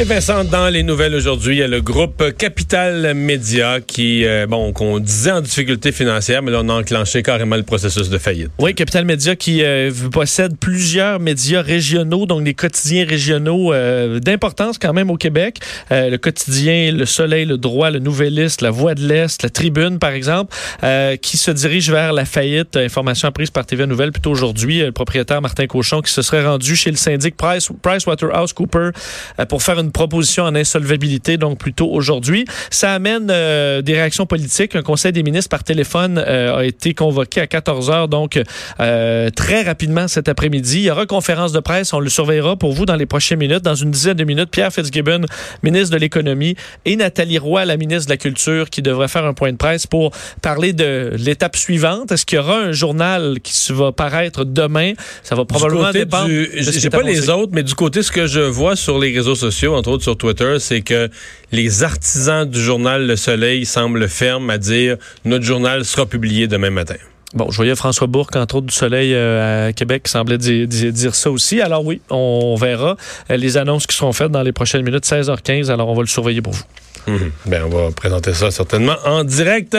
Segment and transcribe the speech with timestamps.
[0.00, 4.46] Et Vincent, dans les nouvelles aujourd'hui, il y a le groupe Capital Média qui, euh,
[4.46, 8.16] bon, qu'on disait en difficulté financière, mais là, on a enclenché carrément le processus de
[8.16, 8.48] faillite.
[8.58, 14.78] Oui, Capital Média qui euh, possède plusieurs médias régionaux, donc des quotidiens régionaux euh, d'importance
[14.78, 15.58] quand même au Québec.
[15.90, 20.12] Le quotidien Le Soleil, Le Droit, Le Nouvelliste, La Voix de l'Est, La Tribune, par
[20.12, 20.56] exemple,
[21.20, 22.78] qui se dirige vers la faillite.
[22.78, 24.80] Information apprise par TVA Nouvelle plutôt aujourd'hui.
[24.80, 28.92] Le propriétaire Martin Cochon qui se serait rendu chez le syndic Price, PricewaterhouseCoopers
[29.38, 32.44] euh, pour faire une proposition en insolvabilité, donc plutôt aujourd'hui.
[32.70, 34.74] Ça amène euh, des réactions politiques.
[34.76, 38.40] Un conseil des ministres par téléphone euh, a été convoqué à 14 heures, donc
[38.80, 40.78] euh, très rapidement cet après-midi.
[40.80, 41.92] Il y aura conférence de presse.
[41.92, 43.62] On le surveillera pour vous dans les prochaines minutes.
[43.62, 45.22] Dans une dizaine de minutes, Pierre Fitzgibbon,
[45.62, 49.34] ministre de l'Économie, et Nathalie Roy, la ministre de la Culture, qui devrait faire un
[49.34, 50.10] point de presse pour
[50.42, 52.12] parler de l'étape suivante.
[52.12, 54.92] Est-ce qu'il y aura un journal qui va paraître demain?
[55.22, 56.26] Ça va probablement Du côté dépendre.
[56.26, 59.12] du- J'ai est pas les autres, mais du côté, ce que je vois sur les
[59.14, 61.08] réseaux sociaux, entre autres sur Twitter, c'est que
[61.52, 66.70] les artisans du journal Le Soleil semblent fermes à dire notre journal sera publié demain
[66.70, 66.96] matin.
[67.32, 70.66] Bon, je voyais François Bourque, entre autres du Soleil euh, à Québec, qui semblait di-
[70.66, 71.60] di- dire ça aussi.
[71.60, 72.96] Alors oui, on verra
[73.30, 75.70] euh, les annonces qui seront faites dans les prochaines minutes, 16h15.
[75.70, 76.64] Alors on va le surveiller pour vous.
[77.06, 77.30] Mhm.
[77.46, 79.74] Ben, on va présenter ça certainement en direct.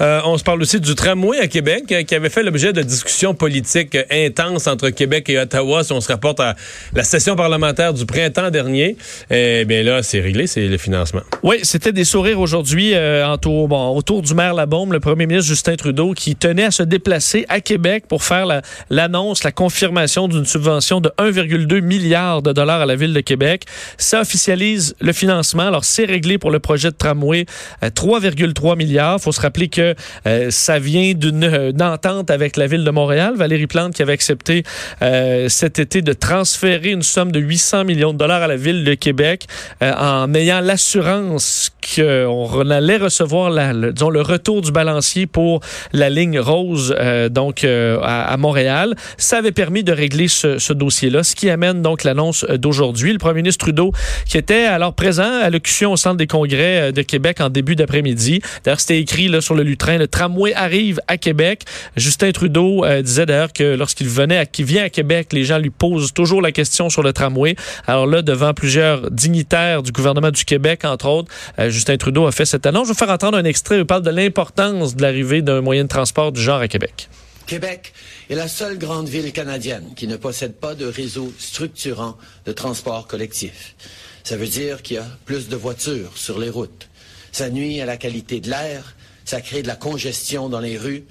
[0.00, 2.82] Euh, on se parle aussi du tramway à Québec euh, qui avait fait l'objet de
[2.82, 6.54] discussions politiques euh, intenses entre Québec et Ottawa si on se rapporte à
[6.94, 8.96] la session parlementaire du printemps dernier.
[9.30, 11.22] Eh bien là, c'est réglé, c'est le financement.
[11.42, 15.48] Oui, c'était des sourires aujourd'hui euh, autour, bon, autour du maire Labaume, le premier ministre
[15.48, 20.28] Justin Trudeau, qui tenait à se déplacer à Québec pour faire la- l'annonce, la, confirmation
[20.28, 23.64] d'une subvention de 1,2 milliard de dollars à la ville de Québec.
[23.96, 25.64] Ça officialise le financement.
[25.66, 27.46] Alors, c'est réglé pour le projet de tramway,
[27.82, 29.20] euh, 3,3 milliards.
[29.20, 29.94] faut se rappeler que
[30.26, 33.34] euh, ça vient d'une euh, entente avec la ville de Montréal.
[33.36, 34.62] Valérie Plante qui avait accepté
[35.02, 38.84] euh, cet été de transférer une somme de 800 millions de dollars à la ville
[38.84, 39.46] de Québec
[39.82, 45.60] euh, en ayant l'assurance qu'on allait recevoir la, le, disons, le retour du balancier pour
[45.92, 48.94] la ligne rose euh, donc euh, à, Montréal.
[49.16, 53.12] Ça avait permis de régler ce, ce dossier-là, ce qui amène donc l'annonce euh, d'aujourd'hui.
[53.12, 53.92] Le premier ministre Trudeau
[54.26, 57.76] qui était alors présent à l'occasion au Centre des congrès euh, de Québec en début
[57.76, 58.40] d'après-midi.
[58.64, 61.62] D'ailleurs, c'était écrit là, sur le lutrin, le tramway arrive à Québec.
[61.96, 65.70] Justin Trudeau euh, disait d'ailleurs que lorsqu'il venait, qu'il vient à Québec, les gens lui
[65.70, 67.56] posent toujours la question sur le tramway.
[67.86, 72.32] Alors là, devant plusieurs dignitaires du gouvernement du Québec, entre autres, euh, Justin Trudeau a
[72.32, 72.88] fait cette annonce.
[72.88, 75.88] Je vais faire entendre un extrait il parle de l'importance de l'arrivée d'un moyen de
[75.88, 77.08] transport du genre à Québec.
[77.46, 77.92] Québec
[78.28, 83.06] est la seule grande ville canadienne qui ne possède pas de réseau structurant de transport
[83.06, 83.76] collectif.
[84.24, 86.88] Ça veut dire qu'il y a plus de voitures sur les routes.
[87.30, 91.04] Ça nuit à la qualité de l'air, ça crée de la congestion dans les rues.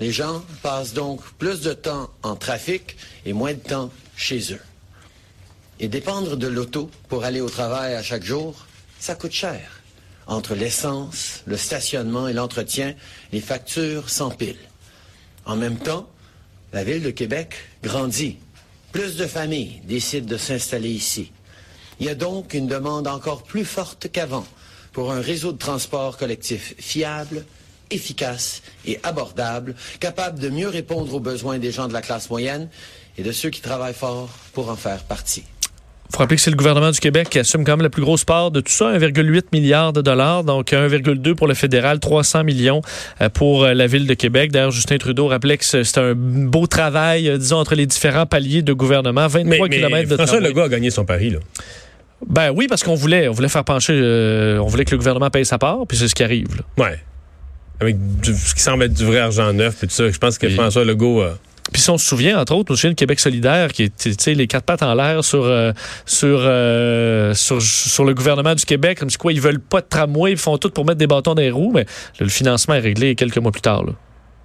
[0.00, 2.94] Les gens passent donc plus de temps en trafic
[3.24, 4.60] et moins de temps chez eux.
[5.78, 8.66] Et dépendre de l'auto pour aller au travail à chaque jour,
[8.98, 9.79] ça coûte cher.
[10.26, 12.94] Entre l'essence, le stationnement et l'entretien,
[13.32, 14.56] les factures s'empilent.
[15.44, 16.08] En même temps,
[16.72, 18.38] la ville de Québec grandit.
[18.92, 21.32] Plus de familles décident de s'installer ici.
[21.98, 24.46] Il y a donc une demande encore plus forte qu'avant
[24.92, 27.44] pour un réseau de transport collectif fiable,
[27.90, 32.68] efficace et abordable, capable de mieux répondre aux besoins des gens de la classe moyenne
[33.18, 35.44] et de ceux qui travaillent fort pour en faire partie.
[36.12, 38.24] Faut rappeler que c'est le gouvernement du Québec qui assume quand même la plus grosse
[38.24, 42.82] part de tout ça, 1,8 milliard de dollars, donc 1,2 pour le fédéral, 300 millions
[43.20, 44.50] euh, pour euh, la ville de Québec.
[44.52, 48.62] D'ailleurs, Justin Trudeau rappelait que c'est un beau travail, euh, disons, entre les différents paliers
[48.62, 50.40] de gouvernement, 23 Mais, mais km de François.
[50.40, 51.30] Legault a gagné son pari.
[51.30, 51.38] Là.
[52.28, 55.30] Ben oui, parce qu'on voulait, on voulait faire pencher, euh, on voulait que le gouvernement
[55.30, 56.48] paye sa part, puis c'est ce qui arrive.
[56.56, 56.84] là.
[56.84, 56.98] Ouais.
[57.80, 60.10] Avec du- ce qui semble être du vrai argent neuf et tout ça.
[60.10, 61.38] Je pense que Et- François Legault a...
[61.72, 64.34] Puis si on se souvient, entre autres, on se souvient de Québec solidaire, qui sais,
[64.34, 65.72] les quatre pattes en l'air sur, euh,
[66.04, 69.86] sur, euh, sur, sur le gouvernement du Québec, comme si quoi, ils veulent pas de
[69.88, 71.86] tramway, ils font tout pour mettre des bâtons dans les roues, mais
[72.18, 73.84] le financement est réglé quelques mois plus tard.
[73.84, 73.92] là.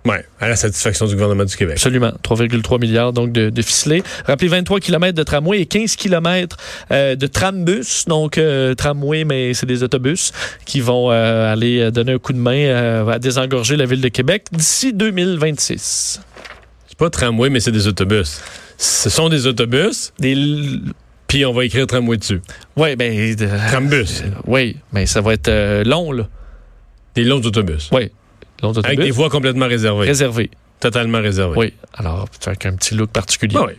[0.06, 1.78] Oui, à la satisfaction du gouvernement du Québec.
[1.78, 2.12] Absolument.
[2.24, 4.04] 3,3 milliards donc de, de ficelés.
[4.26, 6.58] Rappelez 23 km de tramway et 15 km
[6.92, 8.06] euh, de trambus.
[8.06, 10.32] Donc euh, tramway, mais c'est des autobus
[10.66, 14.46] qui vont euh, aller donner un coup de main à désengorger la ville de Québec
[14.52, 16.22] d'ici 2026.
[16.96, 18.40] C'est pas tramway, mais c'est des autobus.
[18.78, 20.36] Ce sont des autobus, Des
[21.28, 22.42] puis on va écrire tramway dessus.
[22.78, 23.36] oui, ben
[23.70, 24.24] Trambus.
[24.48, 26.30] oui, mais ça va être euh, long là.
[27.14, 27.90] Des longs autobus.
[27.92, 28.12] Oui.
[28.64, 30.06] Long Avec autobus des voies complètement réservées.
[30.08, 30.50] réservé.
[30.80, 31.58] Totalement réservées.
[31.58, 31.74] Oui.
[31.98, 33.56] Alors, avec un petit look particulier.
[33.58, 33.74] Ah oui.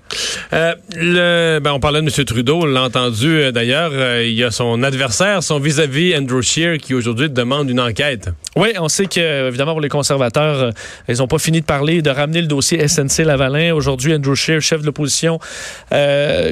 [0.54, 2.25] Euh, le, ben, on parlait de M.
[2.25, 3.90] Trudeau, on l'a entendu euh, d'ailleurs.
[3.93, 8.31] euh, il y a son adversaire, son vis-à-vis, Andrew Scheer, qui aujourd'hui demande une enquête.
[8.56, 10.70] Oui, on sait que, évidemment, pour les conservateurs, euh,
[11.08, 13.75] ils n'ont pas fini de parler, de ramener le dossier SNC-Lavalin.
[13.75, 15.38] Aujourd'hui, Andrew Scheer, chef de l'opposition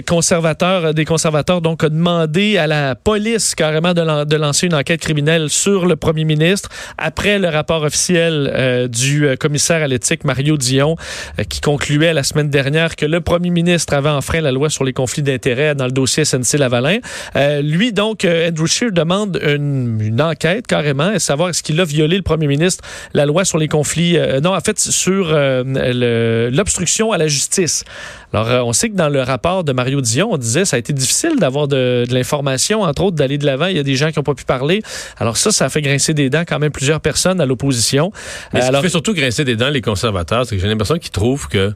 [0.06, 5.00] conservateur, des conservateurs, donc, a demandé à la police carrément de, de lancer une enquête
[5.00, 6.68] criminelle sur le premier ministre
[6.98, 10.96] après le rapport officiel du commissaire à l'éthique, Mario Dion,
[11.38, 14.84] euh, qui concluait la semaine dernière que le premier ministre avait enfreint la loi sur
[14.84, 16.98] les conflits d'intérêts dans le dossier SNC-Lavalin.
[17.36, 21.80] Euh, lui, donc, euh, Andrew Scheer demande une, une enquête carrément, à savoir est-ce qu'il
[21.80, 25.28] a violé le premier ministre la loi sur les conflits, euh, non, en fait, sur
[25.30, 27.84] euh, l'obstruction à la justice.
[28.32, 30.92] Alors, on sait que dans le rapport de Mario Dion, on disait ça a été
[30.92, 33.66] difficile d'avoir de, de l'information, entre autres, d'aller de l'avant.
[33.66, 34.82] Il y a des gens qui n'ont pas pu parler.
[35.18, 38.10] Alors ça, ça a fait grincer des dents quand même plusieurs personnes à l'opposition.
[38.52, 40.98] Mais ce alors, qui fait surtout grincer des dents les conservateurs, c'est que j'ai l'impression
[40.98, 41.72] qu'ils trouvent que.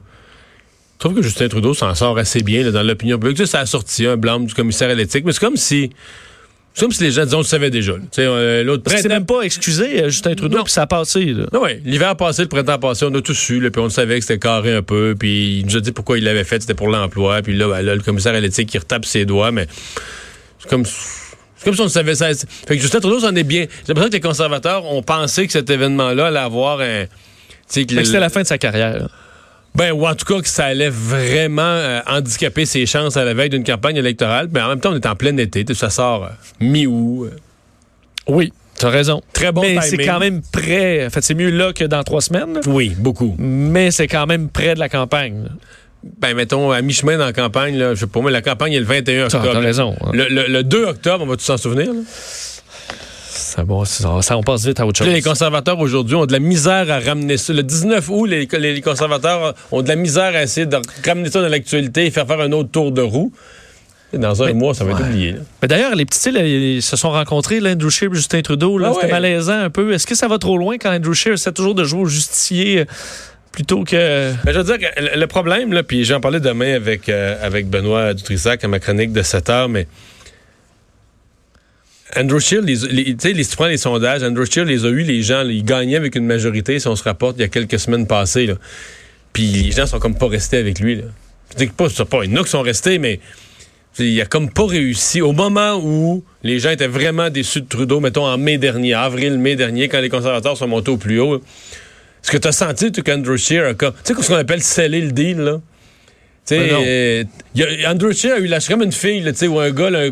[0.95, 3.47] Je trouve que Justin Trudeau s'en sort assez bien là, dans l'opinion publique.
[3.47, 5.91] Ça a sorti un blâme du commissaire à l'éthique, mais c'est comme si.
[6.73, 7.93] C'est comme si les gens disaient, on le savait déjà.
[8.19, 11.25] euh, L'autre c'est même pas excusé, euh, Justin Trudeau, puis ça a passé.
[11.25, 11.45] là.
[11.51, 11.81] Non, ouais.
[11.83, 14.39] L'hiver passé, le printemps passé, on a tous su, puis on le savait que c'était
[14.39, 17.41] carré un peu, puis il nous a dit pourquoi il l'avait fait, c'était pour l'emploi,
[17.41, 19.67] puis là, ben, là, le commissaire à l'éthique, il retape ses doigts, mais
[20.59, 22.27] c'est comme, c'est comme si on le savait ça.
[22.33, 23.61] Fait que Justin Trudeau, c'en est bien.
[23.61, 27.05] J'ai l'impression que les conservateurs ont pensé que cet événement-là allait avoir un...
[27.75, 29.07] le- c'était la fin de sa carrière.
[29.75, 33.33] ben, ou en tout cas que ça allait vraiment euh, handicaper ses chances à la
[33.33, 34.49] veille d'une campagne électorale.
[34.51, 35.65] Mais en même temps, on est en plein été.
[35.73, 36.29] Ça sort euh,
[36.59, 37.25] mi-août.
[37.31, 37.35] euh.
[38.27, 39.21] Oui, tu as raison.
[39.33, 41.05] Très bon Mais c'est quand même près.
[41.05, 42.59] En fait, c'est mieux là que dans trois semaines.
[42.67, 43.35] Oui, beaucoup.
[43.39, 45.49] mais c'est quand même près de la campagne.
[46.19, 48.79] Ben, mettons, à mi-chemin dans la campagne, là, je sais pas, moi, la campagne est
[48.79, 49.53] le 21 T'as octobre.
[49.53, 49.95] t'as raison.
[50.01, 50.11] hein.
[50.13, 51.87] Le, le- le 2 octobre, on va tous s'en souvenir.
[51.87, 51.99] là?
[53.63, 55.07] Bon, ça, ça, on passe vite à autre chose.
[55.07, 57.53] là, les conservateurs aujourd'hui ont de la misère à ramener ça.
[57.53, 61.47] Le 19 août, les, conservateurs ont de la misère à essayer de ramener ça dans
[61.47, 63.31] l'actualité et faire faire un autre tour de roue.
[64.11, 65.07] Dans un Mais- mois, ça va être ouais.
[65.09, 65.31] oublié.
[65.33, 65.39] là.
[65.61, 68.79] Mais d'ailleurs, les petits, là, ils se sont rencontrés, là, Andrew Scheer et Justin Trudeau.
[68.79, 69.11] là, Ah C'était ouais.
[69.11, 69.93] malaisant un peu.
[69.93, 72.79] Est-ce que ça va trop loin quand Andrew Scheer essaie toujours de jouer au justicier
[72.79, 72.85] euh,
[73.51, 74.31] plutôt que.
[74.43, 77.35] Ben, je veux dire que le- le problème, là, puis j'en parlais demain avec, euh,
[77.45, 79.85] avec Benoît Dutrissac à ma chronique de 7 heures, mais
[82.15, 85.21] Andrew Scheer, les, les- les- tu prends les sondages, Andrew Scheer les a eu, les
[85.21, 88.07] gens, ils gagnaient avec une majorité, si on se rapporte, il y a quelques semaines
[88.07, 88.47] passées.
[88.47, 88.55] Là.
[89.33, 90.95] Puis les gens sont comme pas restés avec lui.
[90.95, 91.03] Là.
[91.51, 93.19] Je dis que pas, pas, il y en a qui sont restés, mais
[93.99, 95.21] il a comme pas réussi.
[95.21, 99.37] Au moment où les gens étaient vraiment déçus de Trudeau, mettons en mai dernier, avril,
[99.37, 102.91] mai dernier, quand les conservateurs sont montés au plus haut, est-ce que tu as senti
[102.91, 103.93] qu'Andrew Scheer a comme.
[104.03, 105.61] Tu sais, ce qu'on appelle sceller le deal, là?
[106.49, 109.69] Sais, Ben euh, Andrew Scheer a eu la comme une fille, tu sais, ou un
[109.69, 110.09] gars, là,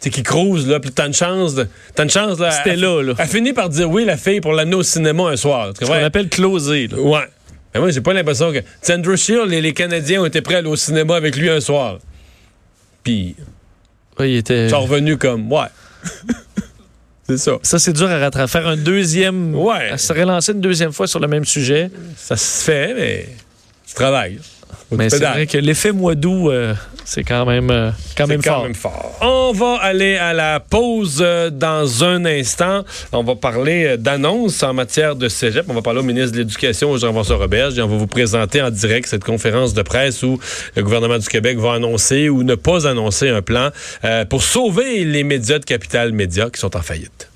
[0.00, 1.66] qui crouse, là, puis t'as une chance, de,
[1.96, 2.52] t'as une chance, là.
[2.52, 3.14] C'était là, là.
[3.18, 5.72] Elle finit par dire oui, la fille, pour l'amener au cinéma un soir.
[5.78, 6.86] Ce qu'on appelle closer.
[6.86, 6.96] là.
[6.98, 7.24] Ouais.
[7.74, 8.58] Mais moi, j'ai pas l'impression que.
[8.58, 11.36] Tu sais, Andrew Scheer, les, les Canadiens ont été prêts à aller au cinéma avec
[11.36, 11.98] lui un soir.
[13.02, 13.34] Puis,
[14.18, 14.66] Oui, il était.
[14.66, 15.66] ils sont revenus comme, ouais.
[17.28, 17.52] C'est ça.
[17.62, 18.50] Ça, c'est dur à rattraper.
[18.50, 19.54] Faire un deuxième.
[19.54, 19.90] Ouais.
[19.90, 21.90] à se relancer une deuxième fois sur le même sujet.
[22.16, 23.28] Ça se fait, mais
[23.86, 24.38] tu travailles.
[24.90, 26.74] Mais c'est vrai que l'effet mois d'août, euh,
[27.04, 28.62] c'est quand même, euh, quand même quand fort.
[28.62, 29.18] même fort.
[29.20, 32.84] On va aller à la pause euh, dans un instant.
[33.12, 35.64] On va parler d'annonces en matière de cégep.
[35.68, 38.70] On va parler au ministre de l'Éducation, Jean-François Roberge, et on va vous présenter en
[38.70, 40.38] direct cette conférence de presse où
[40.76, 43.70] le gouvernement du Québec va annoncer ou ne pas annoncer un plan
[44.04, 47.29] euh, pour sauver les médias de Capital Média qui sont en faillite.